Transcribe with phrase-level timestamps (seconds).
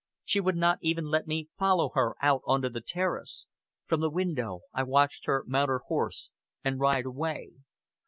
[0.25, 3.45] She would not even let me follow her out onto the terrace;
[3.85, 6.31] from the window I watched her mount her horse
[6.63, 7.51] and ride away.